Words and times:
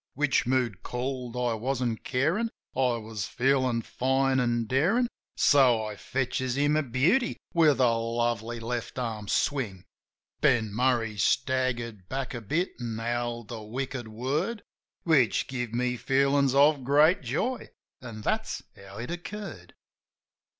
Which 0.15 0.47
mood 0.47 0.81
called 0.81 1.37
I 1.37 1.53
wasn't 1.53 2.03
carin'; 2.03 2.49
I 2.75 2.97
was 2.97 3.27
feelin' 3.27 3.83
fine 3.83 4.39
an' 4.39 4.65
darin'; 4.65 5.07
So 5.37 5.85
I 5.85 5.95
fetches 5.95 6.57
him 6.57 6.75
a 6.75 6.81
beauty 6.81 7.37
with 7.53 7.79
a 7.79 7.91
lovely 7.93 8.59
left 8.59 8.97
arm 8.97 9.27
swing. 9.27 9.85
Ben 10.39 10.73
Murray 10.73 11.17
staggered 11.17 12.09
back 12.09 12.33
a 12.33 12.41
bit 12.41 12.71
an' 12.79 12.97
howled 12.97 13.51
a 13.51 13.61
wicked 13.61 14.07
word 14.07 14.63
Which 15.03 15.45
gave 15.45 15.71
me 15.71 15.97
feelin's 15.97 16.55
of 16.55 16.83
great 16.83 17.21
joy... 17.21 17.69
An' 18.01 18.23
thafs 18.23 18.63
how 18.75 18.97
it 18.97 19.11
occurred. 19.11 19.75